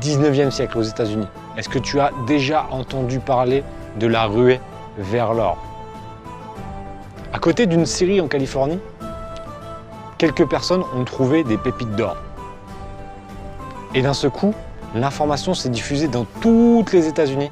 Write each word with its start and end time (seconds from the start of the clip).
19e 0.00 0.50
siècle 0.50 0.78
aux 0.78 0.82
États-Unis. 0.82 1.26
Est-ce 1.56 1.68
que 1.68 1.78
tu 1.78 2.00
as 2.00 2.10
déjà 2.26 2.66
entendu 2.70 3.18
parler 3.18 3.62
de 3.98 4.06
la 4.06 4.26
ruée 4.26 4.60
vers 4.98 5.34
l'or? 5.34 5.58
À 7.32 7.38
côté 7.38 7.66
d'une 7.66 7.86
scierie 7.86 8.20
en 8.20 8.28
Californie, 8.28 8.78
quelques 10.18 10.48
personnes 10.48 10.82
ont 10.96 11.04
trouvé 11.04 11.44
des 11.44 11.58
pépites 11.58 11.94
d'or. 11.96 12.16
Et 13.94 14.02
d'un 14.02 14.14
seul 14.14 14.30
coup, 14.30 14.54
l'information 14.94 15.54
s'est 15.54 15.68
diffusée 15.68 16.08
dans 16.08 16.26
toutes 16.40 16.92
les 16.92 17.06
États-Unis 17.06 17.50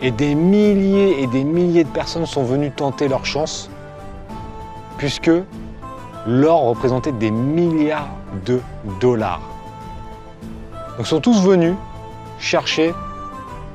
et 0.00 0.10
des 0.10 0.34
milliers 0.34 1.22
et 1.22 1.26
des 1.26 1.44
milliers 1.44 1.84
de 1.84 1.88
personnes 1.90 2.26
sont 2.26 2.42
venues 2.42 2.70
tenter 2.70 3.08
leur 3.08 3.24
chance 3.24 3.70
puisque 4.98 5.30
l'or 6.26 6.62
représentait 6.62 7.12
des 7.12 7.30
milliards 7.30 8.08
de 8.46 8.60
dollars. 9.00 9.51
Donc 11.02 11.08
sont 11.08 11.20
tous 11.20 11.42
venus 11.42 11.74
chercher 12.38 12.94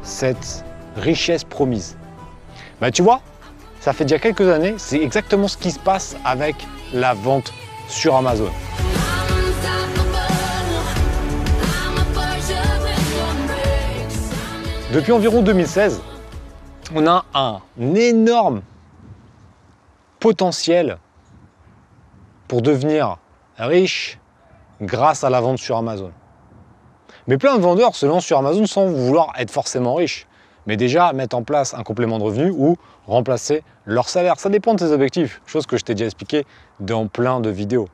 cette 0.02 0.64
richesse 0.96 1.44
promise. 1.44 1.98
Bah 2.80 2.90
tu 2.90 3.02
vois, 3.02 3.20
ça 3.82 3.92
fait 3.92 4.06
déjà 4.06 4.18
quelques 4.18 4.48
années, 4.48 4.76
c'est 4.78 5.02
exactement 5.02 5.50
ce 5.50 5.58
qui 5.58 5.72
se 5.72 5.80
passe 5.80 6.16
avec 6.24 6.56
la 6.94 7.14
vente 7.14 7.52
sur 7.90 8.16
Amazon. 8.16 8.50
Depuis 14.94 15.12
environ 15.12 15.42
2016, 15.42 16.02
on 16.96 17.06
a 17.08 17.26
un 17.34 17.60
énorme 17.94 18.62
potentiel 20.22 20.98
pour 22.48 22.62
devenir 22.62 23.18
riche 23.58 24.18
grâce 24.80 25.26
à 25.26 25.30
la 25.30 25.42
vente 25.42 25.58
sur 25.58 25.76
Amazon. 25.76 26.14
Mais 27.28 27.38
plein 27.38 27.58
de 27.58 27.62
vendeurs 27.62 27.96
se 27.96 28.06
lancent 28.06 28.26
sur 28.26 28.38
Amazon 28.38 28.66
sans 28.66 28.86
vouloir 28.88 29.34
être 29.38 29.52
forcément 29.52 29.96
riches, 29.96 30.28
mais 30.66 30.78
déjà 30.78 31.12
mettre 31.12 31.36
en 31.36 31.44
place 31.44 31.74
un 31.74 31.84
complément 31.84 32.20
de 32.20 32.24
revenu 32.24 32.52
ou 32.52 32.78
remplacer 33.06 33.64
leur 33.86 34.08
salaire. 34.08 34.40
Ça 34.40 34.50
dépend 34.50 34.74
de 34.74 34.80
tes 34.80 34.92
objectifs, 34.92 35.42
chose 35.46 35.66
que 35.66 35.78
je 35.78 35.84
t'ai 35.84 35.94
déjà 35.94 36.06
expliqué 36.06 36.46
dans 36.80 37.08
plein 37.08 37.42
de 37.42 37.50
vidéos. 37.50 37.90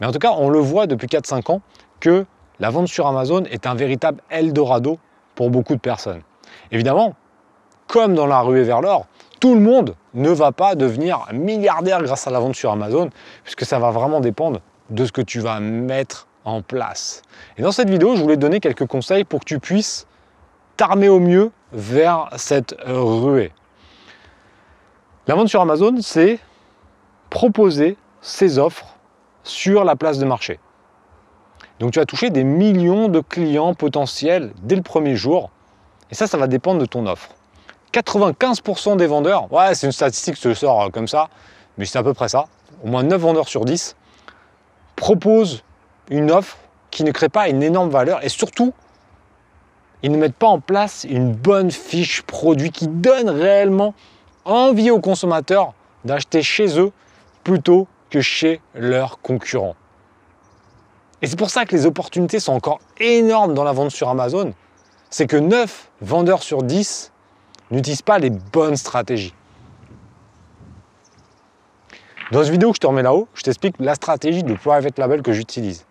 Mais 0.00 0.06
en 0.06 0.12
tout 0.12 0.18
cas, 0.18 0.32
on 0.38 0.48
le 0.48 0.60
voit 0.60 0.86
depuis 0.86 1.08
4-5 1.08 1.52
ans 1.52 1.60
que 2.00 2.24
la 2.58 2.70
vente 2.70 2.88
sur 2.88 3.06
Amazon 3.06 3.44
est 3.44 3.66
un 3.66 3.74
véritable 3.74 4.22
Eldorado 4.30 4.98
pour 5.34 5.50
beaucoup 5.50 5.74
de 5.74 5.80
personnes. 5.80 6.22
Évidemment, 6.72 7.14
comme 7.86 8.14
dans 8.14 8.26
la 8.26 8.40
ruée 8.40 8.62
vers 8.62 8.80
l'or, 8.80 9.06
tout 9.40 9.54
le 9.54 9.60
monde 9.60 9.94
ne 10.14 10.30
va 10.30 10.52
pas 10.52 10.74
devenir 10.74 11.26
milliardaire 11.32 12.02
grâce 12.02 12.26
à 12.26 12.30
la 12.30 12.40
vente 12.40 12.54
sur 12.54 12.70
Amazon, 12.70 13.10
puisque 13.42 13.64
ça 13.64 13.78
va 13.78 13.90
vraiment 13.90 14.20
dépendre 14.20 14.60
de 14.88 15.04
ce 15.04 15.12
que 15.12 15.22
tu 15.22 15.40
vas 15.40 15.60
mettre 15.60 16.26
en 16.44 16.62
place. 16.62 17.22
Et 17.56 17.62
dans 17.62 17.72
cette 17.72 17.90
vidéo, 17.90 18.16
je 18.16 18.22
voulais 18.22 18.36
donner 18.36 18.60
quelques 18.60 18.86
conseils 18.86 19.24
pour 19.24 19.40
que 19.40 19.44
tu 19.44 19.58
puisses 19.58 20.06
t'armer 20.76 21.08
au 21.08 21.20
mieux 21.20 21.50
vers 21.72 22.28
cette 22.36 22.74
ruée. 22.86 23.52
La 25.26 25.34
vente 25.34 25.48
sur 25.48 25.60
Amazon, 25.60 25.96
c'est 26.00 26.38
proposer 27.28 27.96
ses 28.20 28.58
offres 28.58 28.96
sur 29.44 29.84
la 29.84 29.96
place 29.96 30.18
de 30.18 30.24
marché. 30.24 30.58
Donc 31.78 31.92
tu 31.92 31.98
vas 31.98 32.04
toucher 32.04 32.30
des 32.30 32.44
millions 32.44 33.08
de 33.08 33.20
clients 33.20 33.74
potentiels 33.74 34.52
dès 34.62 34.76
le 34.76 34.82
premier 34.82 35.16
jour. 35.16 35.50
Et 36.10 36.14
ça, 36.14 36.26
ça 36.26 36.36
va 36.36 36.46
dépendre 36.46 36.80
de 36.80 36.86
ton 36.86 37.06
offre. 37.06 37.30
95% 37.92 38.96
des 38.96 39.06
vendeurs, 39.06 39.52
ouais, 39.52 39.74
c'est 39.74 39.86
une 39.86 39.92
statistique 39.92 40.34
que 40.40 40.50
je 40.50 40.54
sors 40.54 40.82
euh, 40.82 40.88
comme 40.90 41.08
ça, 41.08 41.28
mais 41.76 41.84
c'est 41.84 41.98
à 41.98 42.02
peu 42.02 42.14
près 42.14 42.28
ça. 42.28 42.46
Au 42.84 42.88
moins 42.88 43.02
9 43.02 43.20
vendeurs 43.20 43.48
sur 43.48 43.64
10 43.64 43.96
proposent 44.96 45.64
une 46.10 46.30
offre 46.30 46.58
qui 46.90 47.04
ne 47.04 47.12
crée 47.12 47.28
pas 47.28 47.48
une 47.48 47.62
énorme 47.62 47.88
valeur 47.88 48.22
et 48.24 48.28
surtout, 48.28 48.74
ils 50.02 50.10
ne 50.10 50.16
mettent 50.16 50.34
pas 50.34 50.48
en 50.48 50.60
place 50.60 51.04
une 51.08 51.32
bonne 51.32 51.70
fiche 51.70 52.22
produit 52.22 52.70
qui 52.70 52.88
donne 52.88 53.28
réellement 53.28 53.94
envie 54.44 54.90
aux 54.90 55.00
consommateurs 55.00 55.72
d'acheter 56.04 56.42
chez 56.42 56.78
eux 56.78 56.92
plutôt 57.44 57.86
que 58.10 58.20
chez 58.20 58.60
leurs 58.74 59.20
concurrents. 59.20 59.76
Et 61.22 61.26
c'est 61.26 61.38
pour 61.38 61.50
ça 61.50 61.66
que 61.66 61.76
les 61.76 61.86
opportunités 61.86 62.40
sont 62.40 62.52
encore 62.52 62.80
énormes 62.98 63.54
dans 63.54 63.64
la 63.64 63.72
vente 63.72 63.90
sur 63.90 64.08
Amazon. 64.08 64.54
C'est 65.10 65.26
que 65.26 65.36
9 65.36 65.90
vendeurs 66.00 66.42
sur 66.42 66.62
10 66.62 67.12
n'utilise 67.70 68.02
pas 68.02 68.18
les 68.18 68.30
bonnes 68.30 68.76
stratégies. 68.76 69.34
Dans 72.32 72.42
cette 72.42 72.52
vidéo 72.52 72.70
que 72.70 72.76
je 72.76 72.80
te 72.80 72.86
remets 72.86 73.02
là-haut, 73.02 73.28
je 73.34 73.42
t'explique 73.42 73.74
la 73.80 73.94
stratégie 73.94 74.42
de 74.42 74.54
private 74.54 74.98
label 74.98 75.20
que 75.20 75.32
j'utilise. 75.32 75.84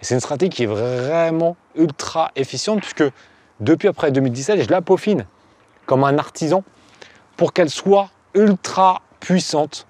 Et 0.00 0.04
c'est 0.04 0.14
une 0.14 0.20
stratégie 0.20 0.50
qui 0.50 0.62
est 0.64 0.66
vraiment 0.66 1.56
ultra 1.74 2.30
efficiente 2.36 2.80
puisque 2.80 3.04
depuis 3.60 3.88
après 3.88 4.10
2017, 4.10 4.62
je 4.62 4.70
la 4.70 4.82
peaufine 4.82 5.26
comme 5.86 6.04
un 6.04 6.18
artisan 6.18 6.62
pour 7.36 7.52
qu'elle 7.52 7.70
soit 7.70 8.10
ultra 8.34 9.02
puissante 9.20 9.86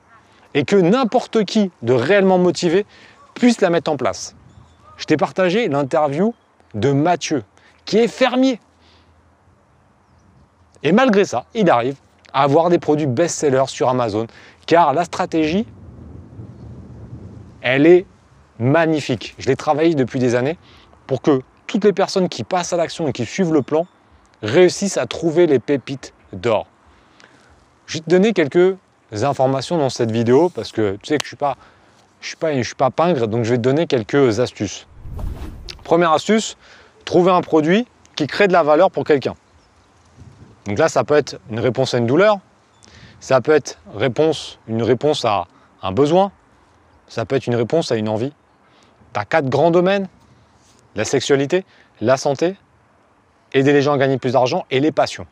et 0.54 0.64
que 0.64 0.76
n'importe 0.76 1.44
qui 1.44 1.70
de 1.82 1.92
réellement 1.92 2.38
motivé 2.38 2.86
puisse 3.34 3.60
la 3.60 3.70
mettre 3.70 3.90
en 3.90 3.96
place. 3.96 4.36
Je 4.96 5.04
t'ai 5.04 5.16
partagé 5.16 5.68
l'interview 5.68 6.34
de 6.74 6.92
Mathieu, 6.92 7.44
qui 7.84 7.98
est 7.98 8.08
fermier 8.08 8.60
et 10.86 10.92
malgré 10.92 11.24
ça, 11.24 11.46
il 11.52 11.68
arrive 11.68 11.96
à 12.32 12.42
avoir 12.42 12.68
des 12.68 12.78
produits 12.78 13.06
best-sellers 13.06 13.66
sur 13.66 13.88
Amazon, 13.88 14.28
car 14.66 14.92
la 14.92 15.04
stratégie, 15.04 15.66
elle 17.60 17.86
est 17.86 18.06
magnifique. 18.58 19.34
Je 19.38 19.46
l'ai 19.46 19.56
travaillé 19.56 19.94
depuis 19.94 20.18
des 20.18 20.34
années 20.34 20.58
pour 21.06 21.22
que 21.22 21.42
toutes 21.66 21.84
les 21.84 21.92
personnes 21.92 22.28
qui 22.28 22.44
passent 22.44 22.72
à 22.72 22.76
l'action 22.76 23.08
et 23.08 23.12
qui 23.12 23.26
suivent 23.26 23.52
le 23.52 23.62
plan 23.62 23.86
réussissent 24.42 24.96
à 24.96 25.06
trouver 25.06 25.46
les 25.46 25.58
pépites 25.58 26.12
d'or. 26.32 26.66
Je 27.86 27.94
vais 27.94 28.04
te 28.04 28.10
donner 28.10 28.32
quelques 28.32 28.76
informations 29.12 29.78
dans 29.78 29.90
cette 29.90 30.10
vidéo 30.10 30.48
parce 30.48 30.72
que 30.72 30.96
tu 31.02 31.08
sais 31.08 31.18
que 31.18 31.24
je 31.24 31.28
suis, 31.28 31.36
pas, 31.36 31.56
je 32.20 32.28
suis, 32.28 32.36
pas, 32.36 32.62
suis 32.62 32.74
pas 32.74 32.90
pingre, 32.90 33.28
donc 33.28 33.44
je 33.44 33.50
vais 33.50 33.56
te 33.56 33.62
donner 33.62 33.86
quelques 33.86 34.40
astuces. 34.40 34.86
Première 35.84 36.12
astuce, 36.12 36.56
trouver 37.04 37.30
un 37.30 37.42
produit 37.42 37.86
qui 38.16 38.26
crée 38.26 38.48
de 38.48 38.52
la 38.52 38.62
valeur 38.62 38.90
pour 38.90 39.04
quelqu'un. 39.04 39.34
Donc 40.66 40.78
là, 40.78 40.88
ça 40.88 41.04
peut 41.04 41.14
être 41.14 41.38
une 41.50 41.60
réponse 41.60 41.94
à 41.94 41.98
une 41.98 42.06
douleur, 42.06 42.38
ça 43.20 43.40
peut 43.40 43.52
être 43.52 43.78
réponse, 43.94 44.58
une 44.66 44.82
réponse 44.82 45.24
à 45.24 45.46
un 45.82 45.92
besoin, 45.92 46.32
ça 47.06 47.24
peut 47.24 47.36
être 47.36 47.46
une 47.46 47.54
réponse 47.54 47.92
à 47.92 47.96
une 47.96 48.08
envie. 48.08 48.32
Quatre 49.24 49.48
grands 49.48 49.70
domaines, 49.70 50.08
la 50.94 51.04
sexualité, 51.04 51.64
la 52.00 52.16
santé, 52.16 52.56
aider 53.52 53.72
les 53.72 53.82
gens 53.82 53.92
à 53.92 53.98
gagner 53.98 54.18
plus 54.18 54.32
d'argent 54.32 54.66
et 54.70 54.80
les 54.80 54.92
passions. 54.92 55.26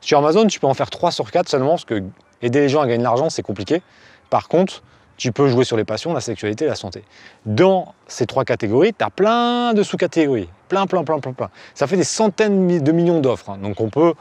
Sur 0.00 0.18
Amazon, 0.18 0.46
tu 0.46 0.60
peux 0.60 0.66
en 0.66 0.74
faire 0.74 0.90
3 0.90 1.10
sur 1.10 1.30
4 1.30 1.48
seulement, 1.48 1.70
parce 1.70 1.84
que 1.84 2.02
aider 2.42 2.60
les 2.60 2.68
gens 2.68 2.80
à 2.80 2.86
gagner 2.86 2.98
de 2.98 3.04
l'argent, 3.04 3.30
c'est 3.30 3.42
compliqué. 3.42 3.82
Par 4.30 4.48
contre, 4.48 4.82
tu 5.16 5.32
peux 5.32 5.48
jouer 5.48 5.64
sur 5.64 5.76
les 5.76 5.84
passions, 5.84 6.14
la 6.14 6.20
sexualité 6.20 6.66
la 6.66 6.76
santé. 6.76 7.02
Dans 7.44 7.94
ces 8.06 8.24
trois 8.24 8.44
catégories, 8.44 8.94
tu 8.96 9.04
as 9.04 9.10
plein 9.10 9.74
de 9.74 9.82
sous-catégories. 9.82 10.48
Plein, 10.68 10.86
plein, 10.86 11.02
plein, 11.02 11.18
plein, 11.18 11.32
plein. 11.32 11.50
Ça 11.74 11.86
fait 11.88 11.96
des 11.96 12.04
centaines 12.04 12.82
de 12.82 12.92
millions 12.92 13.20
d'offres. 13.20 13.50
Hein. 13.50 13.58
Donc 13.58 13.80
on 13.80 13.90
peut 13.90 14.14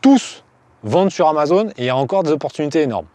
tous 0.00 0.42
vendent 0.82 1.10
sur 1.10 1.28
Amazon 1.28 1.68
et 1.76 1.82
il 1.82 1.84
y 1.84 1.90
a 1.90 1.96
encore 1.96 2.22
des 2.22 2.30
opportunités 2.30 2.82
énormes. 2.82 3.06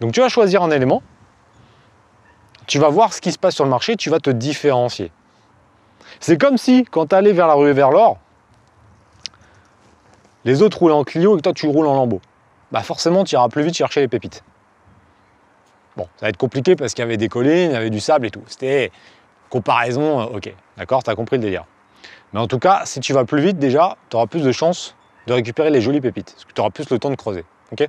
Donc 0.00 0.12
tu 0.12 0.20
vas 0.20 0.28
choisir 0.28 0.62
un 0.62 0.70
élément, 0.72 1.02
tu 2.66 2.78
vas 2.78 2.88
voir 2.88 3.12
ce 3.12 3.20
qui 3.20 3.32
se 3.32 3.38
passe 3.38 3.54
sur 3.54 3.64
le 3.64 3.70
marché, 3.70 3.96
tu 3.96 4.10
vas 4.10 4.20
te 4.20 4.30
différencier. 4.30 5.10
C'est 6.20 6.40
comme 6.40 6.58
si 6.58 6.84
quand 6.84 7.06
tu 7.06 7.14
allais 7.14 7.32
vers 7.32 7.46
la 7.46 7.54
rue 7.54 7.72
vers 7.72 7.90
l'or, 7.90 8.18
les 10.44 10.62
autres 10.62 10.78
roulent 10.78 10.92
en 10.92 11.04
Clio 11.04 11.34
et 11.34 11.36
que 11.38 11.42
toi 11.42 11.52
tu 11.52 11.66
roules 11.66 11.86
en 11.86 11.94
Lambeau. 11.94 12.20
Bah 12.70 12.82
forcément 12.82 13.24
tu 13.24 13.34
iras 13.34 13.48
plus 13.48 13.62
vite 13.62 13.74
chercher 13.74 14.00
les 14.00 14.08
pépites. 14.08 14.42
Bon, 15.96 16.04
ça 16.16 16.26
va 16.26 16.28
être 16.30 16.38
compliqué 16.38 16.74
parce 16.74 16.94
qu'il 16.94 17.02
y 17.02 17.06
avait 17.06 17.16
des 17.16 17.28
collines, 17.28 17.70
il 17.70 17.72
y 17.72 17.76
avait 17.76 17.90
du 17.90 18.00
sable 18.00 18.26
et 18.26 18.30
tout. 18.30 18.42
C'était 18.46 18.90
comparaison, 19.50 20.20
euh, 20.20 20.36
ok, 20.36 20.54
d'accord, 20.78 21.02
tu 21.02 21.10
as 21.10 21.14
compris 21.14 21.36
le 21.36 21.42
délire. 21.42 21.66
Mais 22.32 22.40
en 22.40 22.46
tout 22.46 22.58
cas, 22.58 22.82
si 22.86 23.00
tu 23.00 23.12
vas 23.12 23.24
plus 23.24 23.42
vite 23.42 23.58
déjà, 23.58 23.96
tu 24.08 24.16
auras 24.16 24.26
plus 24.26 24.42
de 24.42 24.52
chances 24.52 24.96
de 25.26 25.34
récupérer 25.34 25.70
les 25.70 25.80
jolies 25.80 26.00
pépites, 26.00 26.32
parce 26.32 26.44
que 26.44 26.52
tu 26.52 26.60
auras 26.60 26.70
plus 26.70 26.88
le 26.90 26.98
temps 26.98 27.10
de 27.10 27.16
creuser. 27.16 27.44
Ok? 27.70 27.86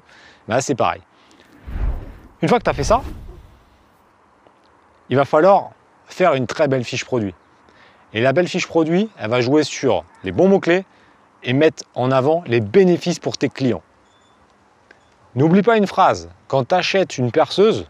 Là, 0.47 0.61
c'est 0.61 0.75
pareil. 0.75 1.01
Une 2.41 2.49
fois 2.49 2.59
que 2.59 2.63
tu 2.63 2.69
as 2.69 2.73
fait 2.73 2.83
ça, 2.83 3.01
il 5.09 5.15
va 5.15 5.25
falloir 5.25 5.71
faire 6.05 6.33
une 6.33 6.47
très 6.47 6.67
belle 6.67 6.83
fiche 6.83 7.05
produit. 7.05 7.33
Et 8.13 8.21
la 8.21 8.33
belle 8.33 8.47
fiche 8.47 8.67
produit, 8.67 9.09
elle 9.17 9.29
va 9.29 9.41
jouer 9.41 9.63
sur 9.63 10.05
les 10.23 10.31
bons 10.31 10.47
mots-clés 10.47 10.85
et 11.43 11.53
mettre 11.53 11.83
en 11.95 12.11
avant 12.11 12.43
les 12.45 12.59
bénéfices 12.59 13.19
pour 13.19 13.37
tes 13.37 13.49
clients. 13.49 13.81
N'oublie 15.35 15.63
pas 15.63 15.77
une 15.77 15.87
phrase, 15.87 16.29
quand 16.47 16.67
tu 16.67 16.75
achètes 16.75 17.17
une 17.17 17.31
perceuse, 17.31 17.87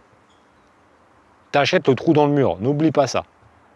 tu 1.51 1.59
achètes 1.59 1.87
le 1.87 1.95
trou 1.95 2.13
dans 2.13 2.25
le 2.25 2.31
mur. 2.31 2.57
N'oublie 2.59 2.91
pas 2.91 3.05
ça. 3.05 3.25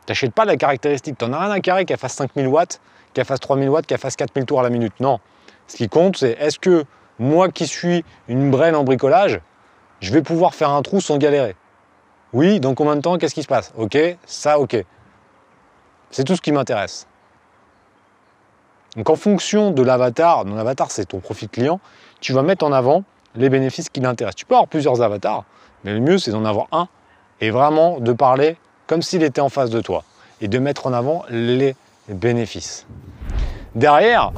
T'achètes 0.05 0.33
pas 0.33 0.45
la 0.45 0.55
caractéristique. 0.55 1.17
T'en 1.17 1.33
as 1.33 1.39
rien 1.39 1.51
à 1.51 1.59
carré 1.59 1.85
qu'elle 1.85 1.97
fasse 1.97 2.13
5000 2.13 2.47
watts, 2.47 2.79
qu'elle 3.13 3.25
fasse 3.25 3.41
3000 3.41 3.69
watts, 3.69 3.85
qu'elle 3.85 3.97
fasse 3.97 4.15
4000 4.15 4.45
tours 4.45 4.61
à 4.61 4.63
la 4.63 4.69
minute. 4.69 4.93
Non. 4.99 5.19
Ce 5.67 5.75
qui 5.75 5.89
compte, 5.89 6.17
c'est 6.17 6.31
est-ce 6.39 6.57
que 6.57 6.85
moi 7.19 7.49
qui 7.49 7.67
suis 7.67 8.05
une 8.29 8.49
brêle 8.49 8.75
en 8.75 8.83
bricolage, 8.83 9.41
je 9.99 10.13
vais 10.13 10.21
pouvoir 10.21 10.55
faire 10.55 10.69
un 10.69 10.81
trou 10.81 11.01
sans 11.01 11.17
galérer 11.17 11.55
Oui, 12.33 12.59
dans 12.59 12.75
combien 12.75 12.95
de 12.95 13.01
temps 13.01 13.17
Qu'est-ce 13.17 13.35
qui 13.35 13.43
se 13.43 13.47
passe? 13.47 13.73
Ok, 13.77 13.97
ça, 14.25 14.59
ok. 14.59 14.83
C'est 16.11 16.23
tout 16.23 16.35
ce 16.35 16.41
qui 16.41 16.51
m'intéresse. 16.51 17.07
Donc 18.95 19.09
en 19.09 19.15
fonction 19.15 19.71
de 19.71 19.83
l'avatar, 19.83 20.43
ton 20.43 20.57
avatar 20.57 20.89
c'est 20.89 21.05
ton 21.05 21.19
profil 21.19 21.49
client, 21.49 21.79
tu 22.19 22.33
vas 22.33 22.41
mettre 22.41 22.65
en 22.65 22.71
avant 22.71 23.03
les 23.35 23.49
bénéfices 23.49 23.89
qui 23.89 23.99
l'intéressent. 23.99 24.35
Tu 24.35 24.45
peux 24.45 24.55
avoir 24.55 24.67
plusieurs 24.67 25.01
avatars, 25.01 25.43
mais 25.83 25.93
le 25.93 25.99
mieux 25.99 26.17
c'est 26.17 26.31
d'en 26.31 26.45
avoir 26.45 26.67
un 26.71 26.87
et 27.39 27.51
vraiment 27.51 27.99
de 27.99 28.11
parler 28.11 28.57
comme 28.87 29.03
s'il 29.03 29.21
était 29.21 29.41
en 29.41 29.49
face 29.49 29.69
de 29.69 29.81
toi 29.81 30.03
et 30.41 30.47
de 30.47 30.57
mettre 30.57 30.87
en 30.87 30.93
avant 30.93 31.23
les 31.29 31.75
bénéfices. 32.09 32.87
Derrière, 33.75 34.31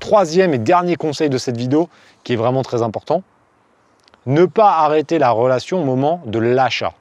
troisième 0.00 0.52
et 0.54 0.58
dernier 0.58 0.96
conseil 0.96 1.30
de 1.30 1.38
cette 1.38 1.56
vidéo 1.56 1.88
qui 2.24 2.32
est 2.32 2.36
vraiment 2.36 2.62
très 2.62 2.82
important, 2.82 3.22
ne 4.26 4.46
pas 4.46 4.78
arrêter 4.78 5.20
la 5.20 5.30
relation 5.30 5.80
au 5.80 5.84
moment 5.84 6.22
de 6.26 6.40
l'achat. 6.40 6.94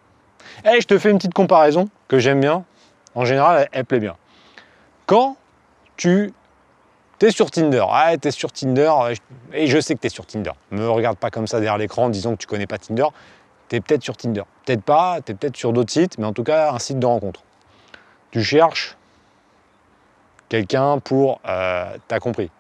Et 0.64 0.70
eh, 0.76 0.82
je 0.82 0.88
te 0.88 0.98
fais 1.00 1.10
une 1.10 1.18
petite 1.18 1.34
comparaison 1.34 1.90
que 2.08 2.20
j'aime 2.20 2.40
bien. 2.40 2.66
En 3.16 3.26
général, 3.26 3.68
elle, 3.72 3.86
plaît 3.86 4.00
bien. 4.00 4.16
Quand 5.08 5.36
tu 5.98 6.34
es 7.20 7.32
sur 7.32 7.50
Tinder, 7.50 7.84
ah, 7.90 8.16
tu 8.18 8.28
es 8.28 8.32
sur 8.32 8.52
Tinder, 8.52 8.92
et 9.54 9.68
je 9.68 9.80
sais 9.80 9.96
que 9.96 10.00
tu 10.00 10.08
es 10.08 10.10
sur 10.10 10.26
Tinder. 10.26 10.52
Me 10.70 10.88
regarde 10.88 11.18
pas 11.18 11.32
comme 11.32 11.48
ça 11.48 11.60
derrière 11.60 11.78
l'écran 11.78 12.06
en 12.06 12.10
disant 12.10 12.34
que 12.34 12.38
tu 12.38 12.48
connais 12.48 12.68
pas 12.68 12.78
Tinder. 12.78 13.08
Tu 13.70 13.76
es 13.76 13.82
peut-être 13.82 14.04
sur 14.04 14.16
Tinder. 14.16 14.44
Peut-être 14.66 14.84
pas, 14.84 15.20
tu 15.22 15.32
es 15.32 15.36
peut-être 15.36 15.58
sur 15.58 15.74
d'autres 15.74 15.92
sites, 15.92 16.18
mais 16.20 16.26
en 16.26 16.34
tout 16.34 16.44
cas, 16.44 16.72
un 16.72 16.80
site 16.80 17.00
de 17.00 17.06
rencontre. 17.06 17.42
Tu 18.30 18.44
cherches 18.44 18.98
quelqu'un 20.48 21.00
pour, 21.00 21.42
euh, 21.48 21.98
t'as 22.08 22.20
compris, 22.20 22.52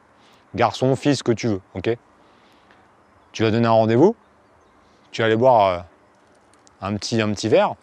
garçon, 0.55 0.95
fils, 0.95 1.23
que 1.23 1.31
tu 1.31 1.47
veux, 1.47 1.61
ok? 1.75 1.97
Tu 3.31 3.43
vas 3.43 3.51
donner 3.51 3.67
un 3.67 3.71
rendez-vous, 3.71 4.15
tu 5.11 5.21
vas 5.21 5.27
aller 5.27 5.35
boire 5.35 5.67
euh, 5.67 5.79
un 6.81 6.95
petit 6.95 7.47
verre, 7.47 7.75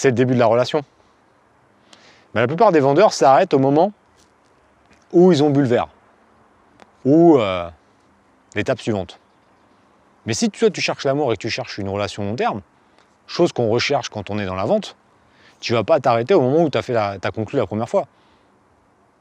c'est 0.00 0.08
le 0.08 0.14
début 0.14 0.32
de 0.32 0.38
la 0.38 0.46
relation. 0.46 0.82
Mais 2.32 2.40
la 2.40 2.46
plupart 2.46 2.72
des 2.72 2.80
vendeurs 2.80 3.12
s'arrêtent 3.12 3.52
au 3.52 3.58
moment 3.58 3.92
où 5.12 5.30
ils 5.30 5.42
ont 5.42 5.50
bu 5.50 5.60
le 5.60 5.66
verre, 5.66 5.88
ou 7.04 7.36
euh, 7.36 7.68
l'étape 8.54 8.80
suivante. 8.80 9.18
Mais 10.24 10.32
si 10.32 10.48
toi 10.48 10.70
tu 10.70 10.80
cherches 10.80 11.04
l'amour 11.04 11.30
et 11.32 11.36
que 11.36 11.42
tu 11.42 11.50
cherches 11.50 11.76
une 11.76 11.90
relation 11.90 12.24
long 12.24 12.34
terme, 12.34 12.62
chose 13.26 13.52
qu'on 13.52 13.68
recherche 13.68 14.08
quand 14.08 14.30
on 14.30 14.38
est 14.38 14.46
dans 14.46 14.54
la 14.54 14.64
vente, 14.64 14.96
tu 15.60 15.74
vas 15.74 15.84
pas 15.84 16.00
t'arrêter 16.00 16.32
au 16.32 16.40
moment 16.40 16.62
où 16.62 16.70
tu 16.70 16.78
as 16.78 17.30
conclu 17.34 17.58
la 17.58 17.66
première 17.66 17.88
fois. 17.88 18.06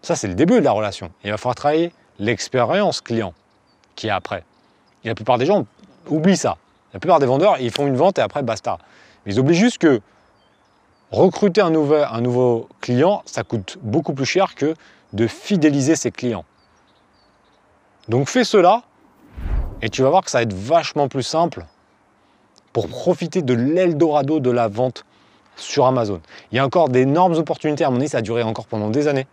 Ça, 0.01 0.15
c'est 0.15 0.29
le 0.29 0.35
début 0.35 0.59
de 0.59 0.63
la 0.63 0.71
relation. 0.71 1.11
Il 1.25 1.31
va 1.31 1.37
falloir 1.37 1.55
travailler 1.55 1.91
l'expérience 2.19 3.01
client 3.01 3.33
qui 3.95 4.07
est 4.07 4.11
après. 4.11 4.45
Et 5.03 5.09
la 5.09 5.15
plupart 5.15 5.37
des 5.37 5.45
gens 5.45 5.65
oublient 6.07 6.37
ça. 6.37 6.55
La 6.93 7.01
plupart 7.01 7.19
des 7.19 7.25
vendeurs, 7.25 7.59
ils 7.59 7.69
font 7.69 7.85
une 7.85 7.97
vente 7.97 8.17
et 8.17 8.21
après, 8.21 8.43
basta. 8.43 8.77
Mais 9.25 9.33
ils 9.33 9.39
oublient 9.41 9.55
juste 9.57 9.77
que 9.77 9.99
recruter 11.11 11.61
un 11.61 11.71
nouveau, 11.71 12.67
client, 12.81 13.23
ça 13.25 13.43
coûte 13.43 13.77
beaucoup 13.81 14.13
plus 14.13 14.25
cher 14.25 14.55
que 14.55 14.73
de 15.13 15.27
fidéliser 15.27 15.95
ses 15.95 16.11
clients. 16.11 16.45
Donc 18.07 18.27
fais 18.27 18.43
cela 18.43 18.83
et 19.81 19.89
tu 19.89 20.01
vas 20.01 20.09
voir 20.09 20.23
que 20.23 20.31
ça 20.31 20.39
va 20.39 20.43
être 20.43 20.53
vachement 20.53 21.07
plus 21.07 21.23
simple 21.23 21.65
pour 22.73 22.87
profiter 22.87 23.41
de 23.41 23.53
l'Eldorado 23.53 24.39
de 24.39 24.51
la 24.51 24.67
vente 24.67 25.05
sur 25.55 25.85
Amazon. 25.85 26.21
Il 26.51 26.55
y 26.55 26.59
a 26.59 26.65
encore 26.65 26.89
d'énormes 26.89 27.35
opportunités. 27.35 27.83
À 27.83 27.89
mon 27.89 27.97
avis, 27.97 28.09
ça 28.09 28.19
a 28.19 28.21
duré 28.21 28.43
encore 28.43 28.67
pendant 28.67 28.89
des 28.89 29.07
années. 29.07 29.27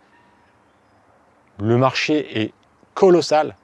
Le 1.59 1.77
marché 1.77 2.41
est 2.41 2.53
colossal, 2.93 3.55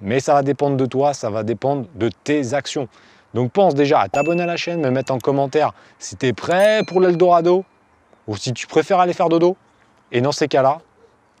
mais 0.00 0.20
ça 0.20 0.34
va 0.34 0.42
dépendre 0.42 0.76
de 0.76 0.86
toi, 0.86 1.14
ça 1.14 1.30
va 1.30 1.42
dépendre 1.42 1.86
de 1.94 2.10
tes 2.24 2.54
actions. 2.54 2.88
Donc 3.34 3.52
pense 3.52 3.74
déjà 3.74 4.00
à 4.00 4.08
t'abonner 4.08 4.42
à 4.42 4.46
la 4.46 4.56
chaîne, 4.56 4.80
me 4.80 4.90
mettre 4.90 5.12
en 5.12 5.18
commentaire 5.18 5.72
si 5.98 6.16
tu 6.16 6.26
es 6.26 6.32
prêt 6.32 6.82
pour 6.86 7.00
l'Eldorado 7.00 7.64
ou 8.26 8.36
si 8.36 8.52
tu 8.52 8.66
préfères 8.66 9.00
aller 9.00 9.12
faire 9.12 9.28
dodo. 9.28 9.56
Et 10.10 10.20
dans 10.20 10.32
ces 10.32 10.48
cas-là, 10.48 10.80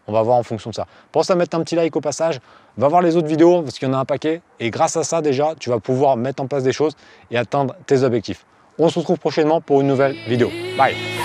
on 0.06 0.12
va 0.12 0.22
voir 0.22 0.36
en 0.36 0.42
fonction 0.42 0.70
de 0.70 0.74
ça. 0.74 0.86
Pense 1.12 1.30
à 1.30 1.34
mettre 1.34 1.56
un 1.56 1.62
petit 1.62 1.76
like 1.76 1.94
au 1.94 2.00
passage, 2.00 2.40
va 2.76 2.88
voir 2.88 3.02
les 3.02 3.16
autres 3.16 3.28
vidéos 3.28 3.62
parce 3.62 3.78
qu'il 3.78 3.88
y 3.88 3.90
en 3.90 3.94
a 3.94 3.98
un 3.98 4.04
paquet. 4.04 4.40
Et 4.58 4.70
grâce 4.70 4.96
à 4.96 5.04
ça 5.04 5.20
déjà, 5.20 5.54
tu 5.58 5.70
vas 5.70 5.78
pouvoir 5.78 6.16
mettre 6.16 6.42
en 6.42 6.46
place 6.46 6.64
des 6.64 6.72
choses 6.72 6.94
et 7.30 7.38
atteindre 7.38 7.74
tes 7.86 8.02
objectifs. 8.02 8.44
On 8.78 8.88
se 8.88 8.98
retrouve 8.98 9.18
prochainement 9.18 9.60
pour 9.60 9.80
une 9.82 9.86
nouvelle 9.86 10.16
vidéo. 10.26 10.50
Bye 10.76 11.21